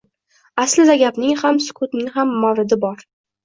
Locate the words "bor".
2.91-3.09